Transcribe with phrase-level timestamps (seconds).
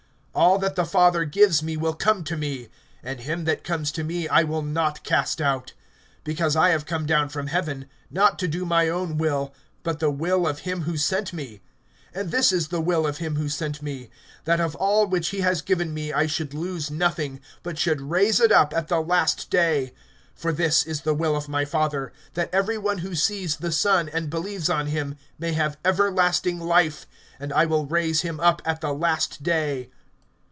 [0.33, 2.69] (37)All that the Father gives me will come to me;
[3.03, 5.73] and him that comes to me I will not cast out.
[6.25, 9.53] (38)Because I have come down from heaven, not to do my own will,
[9.83, 11.59] but the will of him who sent me.
[12.15, 14.09] (39)And this is the will of him who sent me,
[14.45, 18.39] that of all which he has given me I should lose nothing, but should raise
[18.39, 19.91] it up at the last day.
[20.41, 24.07] (40)For this is the will of my Father, that every one who sees the Son,
[24.07, 27.05] and believes on him, may have everlasting life;
[27.37, 29.89] and I will raise him up at the last day.